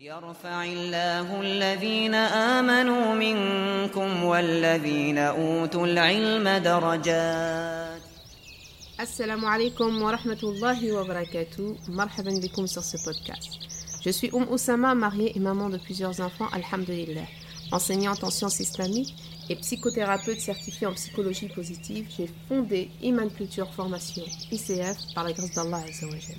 [0.00, 8.02] يرفع الله الذين آمنوا منكم والذين أوتوا العلم درجات
[8.98, 11.76] Assalamu alaikum wa rahmatullahi wa barakatuh.
[11.88, 13.58] Marhaban bikum sur ce podcast.
[14.04, 17.26] Je suis Oum Oussama, mariée et maman de plusieurs enfants, alhamdulillah.
[17.72, 19.14] Enseignante en sciences islamiques
[19.48, 25.52] et psychothérapeute certifiée en psychologie positive, j'ai fondé Iman Culture Formation, ICF, par la grâce
[25.52, 26.38] d'Allah Azzawajal.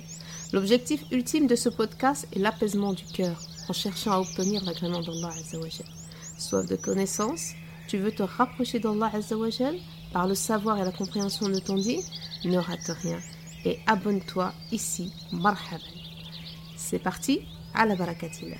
[0.52, 5.30] L'objectif ultime de ce podcast est l'apaisement du cœur en cherchant à obtenir l'agrément d'Allah
[5.38, 5.86] Azzawajal.
[6.38, 7.52] Soif de connaissance,
[7.86, 9.76] tu veux te rapprocher d'Allah Azzawajal
[10.12, 12.00] par le savoir et la compréhension de ton dit,
[12.44, 13.20] ne rate rien
[13.64, 15.84] et abonne-toi ici, marhaban.
[16.76, 17.42] C'est parti,
[17.74, 18.56] à la barakatillah.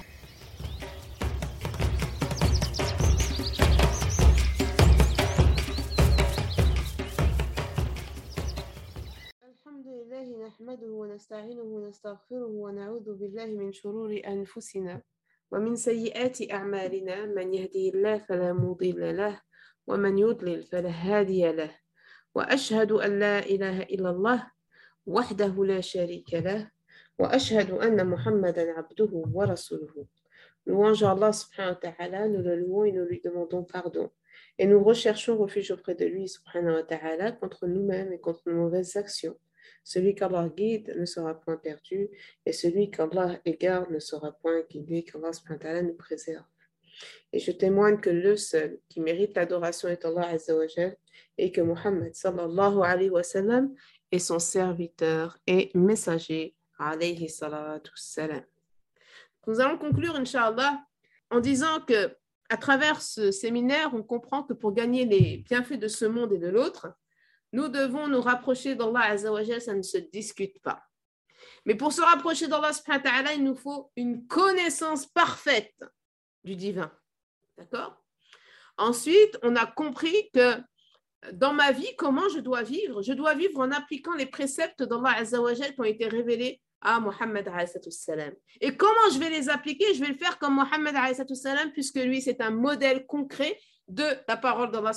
[10.51, 15.03] نحمده ونستعينه ونستغفره ونعوذ بالله من شرور أنفسنا
[15.53, 19.41] ومن سيئات أعمالنا من يهده الله فلا مضل له
[19.87, 21.71] ومن يضلل فلا هادي له
[22.35, 24.51] وأشهد أن لا إله إلا الله
[25.07, 26.71] وحده لا شريك له
[27.19, 30.07] وأشهد أن محمدا عبده ورسوله
[30.67, 34.11] Louange à Allah subhanahu wa ta'ala, nous le louons et nous lui demandons pardon.
[34.59, 38.65] Et nous recherchons refuge auprès de lui subhanahu wa ta'ala contre nous-mêmes et contre nos
[38.65, 39.37] mauvaises actions.
[39.85, 42.09] Celui qu'Allah guide ne sera point perdu,
[42.47, 46.45] et celui qu'Allah égare ne sera point guidé, qu'Allah nous préserve.
[47.33, 50.97] Et je témoigne que le seul qui mérite l'adoration est Allah Azza wa Jal,
[51.39, 53.75] et que Muhammad sallallahu alayhi wa sallam
[54.13, 57.29] est son serviteur et messager alayhi.
[59.47, 60.85] Nous allons conclure, Inch'Allah,
[61.31, 62.17] en disant que
[62.49, 66.39] à travers ce séminaire, on comprend que pour gagner les bienfaits de ce monde et
[66.39, 66.89] de l'autre,
[67.53, 70.83] nous devons nous rapprocher d'Allah Azzawajal, ça ne se discute pas.
[71.65, 75.75] Mais pour se rapprocher d'Allah, subhanahu il nous faut une connaissance parfaite
[76.45, 76.93] du divin.
[77.59, 77.97] D'accord?
[78.77, 80.57] Ensuite, on a compris que
[81.33, 83.03] dans ma vie, comment je dois vivre?
[83.03, 87.47] Je dois vivre en appliquant les préceptes d'Allah Azzawajal qui ont été révélés à Mohammed
[87.91, 88.33] salam.
[88.61, 89.93] Et comment je vais les appliquer?
[89.93, 90.95] Je vais le faire comme Mohammed
[91.35, 93.59] salam, puisque lui, c'est un modèle concret
[93.91, 94.93] de la parole d'Allah.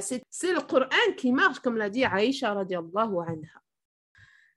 [0.00, 2.82] C'est le Coran qui marche, comme l'a dit Aïcha anha.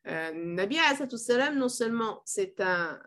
[0.07, 0.77] Euh, Nabi
[1.15, 2.99] salam, non seulement c'est un,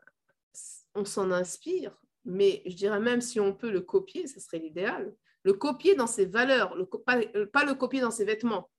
[0.94, 5.12] on s'en inspire, mais je dirais même si on peut le copier, ce serait l'idéal.
[5.44, 7.20] Le copier dans ses valeurs, le, pas,
[7.52, 8.70] pas le copier dans ses vêtements.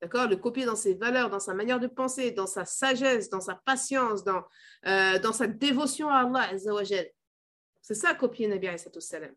[0.00, 0.28] D'accord?
[0.28, 3.54] Le copier dans ses valeurs, dans sa manière de penser, dans sa sagesse, dans sa
[3.54, 4.42] patience, dans,
[4.86, 6.50] euh, dans sa dévotion à Allah.
[7.82, 9.34] C'est ça copier Nabi salam.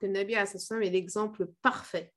[0.00, 2.12] Que Nabi salam est l'exemple parfait.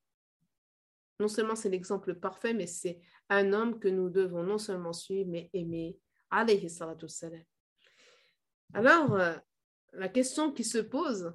[1.20, 3.00] Non seulement c'est l'exemple parfait, mais c'est
[3.30, 5.98] un homme que nous devons non seulement suivre, mais aimer.
[8.74, 9.36] Alors, euh,
[9.94, 11.34] la question qui se pose,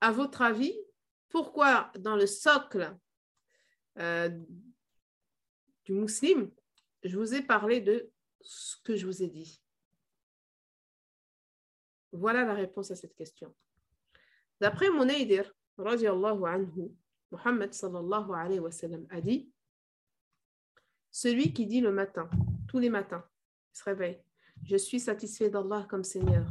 [0.00, 0.74] à votre avis,
[1.28, 2.96] pourquoi dans le socle
[3.98, 4.30] euh,
[5.84, 6.48] du musulman,
[7.04, 8.10] je vous ai parlé de
[8.40, 9.62] ce que je vous ai dit?
[12.12, 13.54] Voilà la réponse à cette question.
[14.60, 16.94] D'après Munaydir, anhu,
[17.30, 18.70] Muhammad sallallahu alayhi wa
[19.10, 19.50] a dit
[21.10, 22.28] Celui qui dit le matin,
[22.68, 23.24] tous les matins,
[23.72, 24.22] il se réveille,
[24.64, 26.46] je suis satisfait d'Allah comme Seigneur,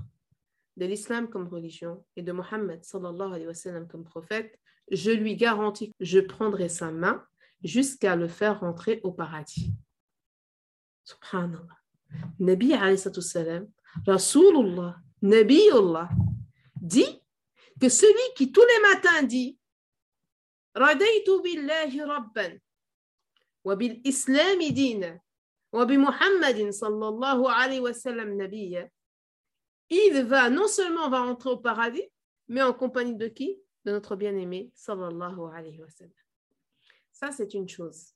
[0.78, 4.60] de l'islam comme religion et de Muhammad sallallahu alayhi wa sallam comme prophète,
[4.90, 7.26] je lui garantis que je prendrai sa main
[7.64, 9.74] jusqu'à le faire rentrer au paradis.
[11.04, 11.78] Subhanallah.
[12.40, 13.68] Nabi alayhi salam,
[14.06, 16.10] Rasulullah, Nabiullah,
[16.82, 17.21] dit
[17.82, 19.58] que celui qui tous les matins dit
[20.76, 22.58] Radaytu billahi rabban
[23.64, 25.20] wa bil islami dina
[25.74, 27.48] wa bi Muhammadin sallallahu
[29.90, 32.08] il va non seulement va rentrer au paradis
[32.48, 33.58] mais en compagnie de qui?
[33.86, 36.14] De notre bien-aimé sallallahu alayhi wa sallam.
[37.12, 38.14] Ça, c'est une chose.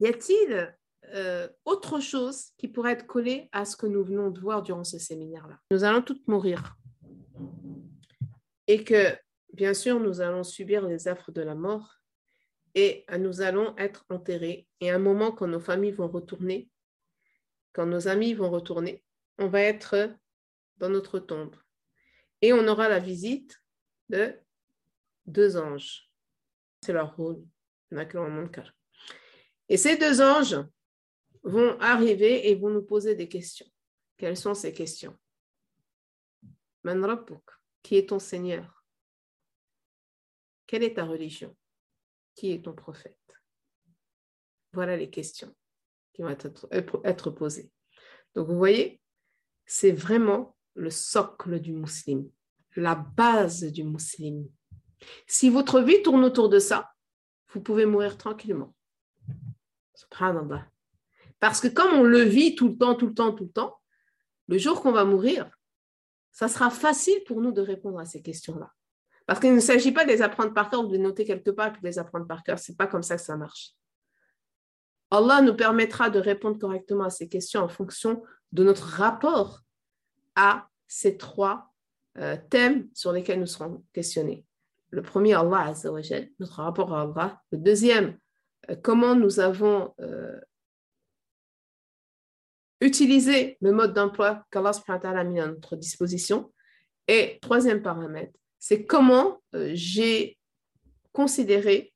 [0.00, 0.76] Y a-t-il
[1.14, 4.84] euh, autre chose qui pourrait être collée à ce que nous venons de voir durant
[4.84, 5.58] ce séminaire-là?
[5.70, 6.76] Nous allons toutes mourir.
[8.68, 9.16] Et que,
[9.52, 11.96] bien sûr, nous allons subir les affres de la mort
[12.74, 14.68] et nous allons être enterrés.
[14.80, 16.70] Et à un moment, quand nos familles vont retourner,
[17.72, 19.02] quand nos amis vont retourner,
[19.38, 20.14] on va être
[20.76, 21.56] dans notre tombe.
[22.42, 23.60] Et on aura la visite
[24.08, 24.32] de
[25.26, 26.08] deux anges
[26.80, 27.44] c'est leur rôle.
[29.68, 30.56] Et ces deux anges
[31.42, 33.66] vont arriver et vont nous poser des questions.
[34.16, 35.16] Quelles sont ces questions?
[37.82, 38.84] Qui est ton Seigneur?
[40.66, 41.56] Quelle est ta religion?
[42.34, 43.16] Qui est ton prophète?
[44.72, 45.54] Voilà les questions
[46.12, 47.70] qui vont être, posées.
[48.34, 49.00] Donc vous voyez,
[49.66, 52.30] c'est vraiment le socle du musulman,
[52.76, 54.48] la base du musulman.
[55.26, 56.90] Si votre vie tourne autour de ça,
[57.52, 58.74] vous pouvez mourir tranquillement.
[59.94, 60.68] Subhanallah.
[61.40, 63.80] Parce que comme on le vit tout le temps, tout le temps, tout le temps,
[64.48, 65.57] le jour qu'on va mourir,
[66.38, 68.70] ça sera facile pour nous de répondre à ces questions-là.
[69.26, 71.50] Parce qu'il ne s'agit pas de les apprendre par cœur ou de les noter quelque
[71.50, 72.60] part et de les apprendre par cœur.
[72.60, 73.72] Ce n'est pas comme ça que ça marche.
[75.10, 79.62] Allah nous permettra de répondre correctement à ces questions en fonction de notre rapport
[80.36, 81.74] à ces trois
[82.18, 84.46] euh, thèmes sur lesquels nous serons questionnés.
[84.90, 85.74] Le premier, Allah
[86.38, 87.42] notre rapport à Allah.
[87.50, 88.16] Le deuxième,
[88.70, 90.38] euh, comment nous avons euh,
[92.88, 96.52] utilisé le mode d'emploi qu'Allah a mis à notre disposition.
[97.06, 99.40] Et troisième paramètre, c'est comment
[99.72, 100.38] j'ai
[101.12, 101.92] considéré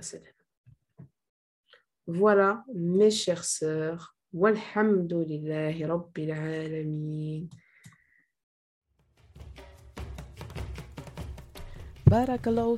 [0.00, 0.32] sallam.
[2.06, 4.14] Voilà, mes chères sœurs.
[4.32, 7.46] Walhamdulillahi Rabbil Alamin.
[12.06, 12.76] Barakallahu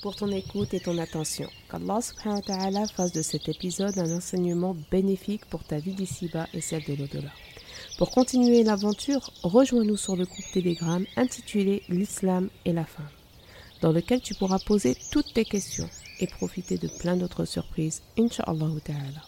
[0.00, 1.48] pour ton écoute et ton attention.
[1.70, 6.46] Qu'Allah subhanahu wa ta'ala fasse de cet épisode un enseignement bénéfique pour ta vie d'ici-bas
[6.54, 7.30] et celle de l'au-delà.
[7.98, 13.10] Pour continuer l'aventure, rejoins-nous sur le groupe Telegram intitulé L'Islam et la femme,
[13.82, 15.88] dans lequel tu pourras poser toutes tes questions
[16.18, 19.22] et profiter de plein d'autres surprises, Inch'Allah ta'ala.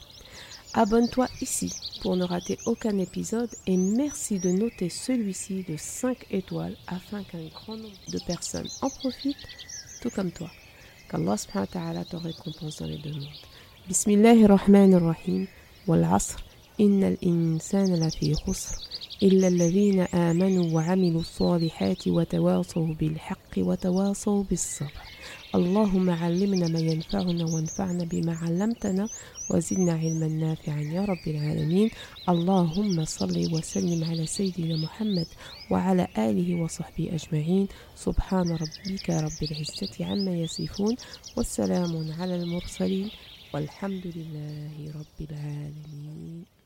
[0.75, 1.70] Abonne-toi ici
[2.00, 7.46] pour ne rater aucun épisode et merci de noter celui-ci de 5 étoiles afin qu'un
[7.48, 9.36] grand nombre de personnes en profitent,
[10.02, 10.50] tout comme toi.
[11.08, 13.38] Qu'Allah subhanahu wa ta'ala te récompense dans les deux mondes.
[13.88, 15.46] Bismillahirrahmanirrahim.
[15.87, 16.38] Wal asr.
[16.78, 18.92] Innal insana lafi khusr.
[19.22, 25.02] إلا الذين آمنوا وعملوا الصالحات وتواصوا بالحق وتواصوا بالصبر.
[25.54, 29.08] اللهم علمنا ما ينفعنا وانفعنا بما علمتنا
[29.50, 31.90] وزدنا علما نافعا يا رب العالمين.
[32.28, 35.26] اللهم صل وسلم على سيدنا محمد
[35.70, 37.68] وعلى آله وصحبه أجمعين.
[37.96, 40.96] سبحان ربك رب العزة عما يصفون
[41.36, 43.10] والسلام على المرسلين
[43.54, 46.62] والحمد لله رب العالمين.